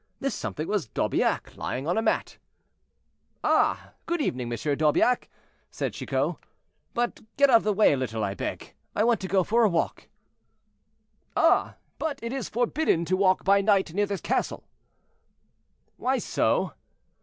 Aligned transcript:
This 0.19 0.33
something 0.33 0.67
was 0.67 0.87
D'Aubiac 0.87 1.55
lying 1.55 1.85
on 1.85 1.95
a 1.95 2.01
mat. 2.01 2.39
"Ah! 3.43 3.93
good 4.07 4.19
evening, 4.19 4.51
M. 4.51 4.57
d'Aubiac," 4.75 5.29
said 5.69 5.93
Chicot, 5.93 6.37
"but 6.95 7.21
get 7.37 7.51
out 7.51 7.57
of 7.57 7.63
the 7.63 7.71
way 7.71 7.93
a 7.93 7.97
little, 7.97 8.23
I 8.23 8.33
beg; 8.33 8.73
I 8.95 9.03
want 9.03 9.19
to 9.19 9.27
go 9.27 9.43
for 9.43 9.63
a 9.63 9.69
walk." 9.69 10.07
"Ah! 11.37 11.75
but 11.99 12.17
it 12.23 12.33
is 12.33 12.49
forbidden 12.49 13.05
to 13.05 13.15
walk 13.15 13.43
by 13.43 13.61
night 13.61 13.93
near 13.93 14.07
this 14.07 14.21
castle." 14.21 14.63
"Why 15.97 16.17
so?" 16.17 16.73